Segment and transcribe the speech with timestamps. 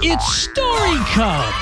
[0.00, 1.52] It's Story Cub.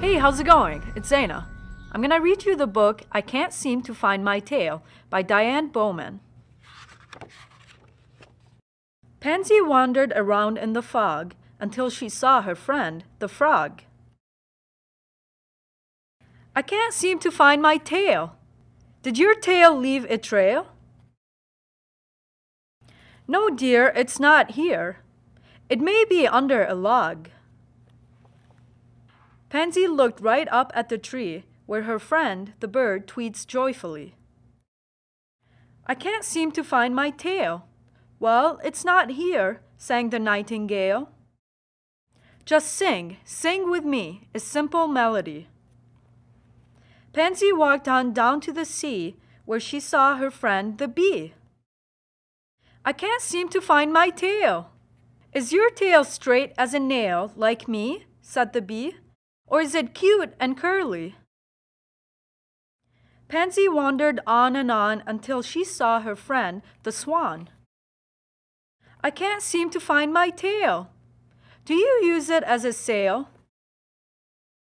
[0.00, 0.84] Hey, how's it going?
[0.94, 1.46] It's Zaina.
[1.90, 5.22] I'm going to read you the book I Can't Seem to Find My Tail by
[5.22, 6.20] Diane Baumann.
[9.20, 13.82] Pansie wandered around in the fog until she saw her friend, the frog.
[16.54, 18.36] I can't seem to find my tail.
[19.02, 20.68] Did your tail leave a trail?
[23.30, 25.00] No, dear, it's not here.
[25.68, 27.28] It may be under a log.
[29.50, 34.14] Pansie looked right up at the tree where her friend, the bird, tweets joyfully.
[35.86, 37.66] I can't seem to find my tail.
[38.18, 41.10] Well, it's not here, sang the nightingale.
[42.46, 45.48] Just sing, sing with me, a simple melody.
[47.12, 51.34] Pansie walked on down to the sea, where she saw her friend the bee.
[52.84, 54.70] I can't seem to find my tail.
[55.32, 58.06] Is your tail straight as a nail, like me?
[58.22, 58.96] said the bee.
[59.46, 61.16] Or is it cute and curly?
[63.28, 67.50] Pansie wandered on and on until she saw her friend, the swan.
[69.02, 70.90] I can't seem to find my tail.
[71.64, 73.28] Do you use it as a sail?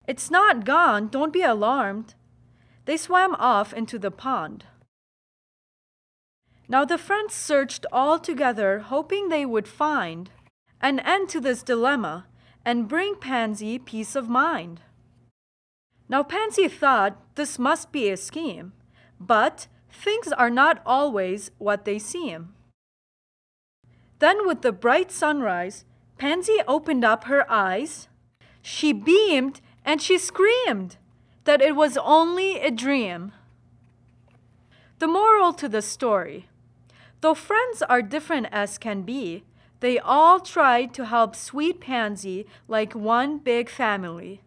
[0.07, 2.15] It's not gone, don't be alarmed.
[2.85, 4.65] They swam off into the pond.
[6.67, 10.31] Now the friends searched all together, hoping they would find
[10.79, 12.25] an end to this dilemma
[12.65, 14.81] and bring Pansie peace of mind.
[16.07, 18.73] Now Pansie thought this must be a scheme,
[19.19, 22.53] but things are not always what they seem.
[24.19, 25.83] Then, with the bright sunrise,
[26.17, 28.07] Pansie opened up her eyes.
[28.61, 30.95] She beamed and she screamed
[31.43, 33.33] that it was only a dream.
[34.99, 36.47] The moral to the story
[37.23, 39.45] though friends are different as can be,
[39.79, 44.41] they all tried to help Sweet Pansie like one big family.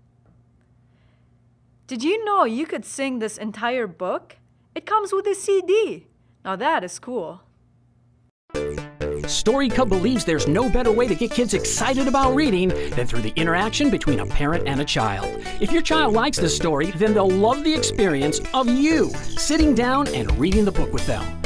[1.86, 4.36] Did you know you could sing this entire book?
[4.74, 6.06] It comes with a CD.
[6.44, 7.40] Now that is cool.
[9.26, 13.22] Story Cub believes there's no better way to get kids excited about reading than through
[13.22, 15.42] the interaction between a parent and a child.
[15.62, 19.08] If your child likes this story, then they'll love the experience of you
[19.38, 21.45] sitting down and reading the book with them.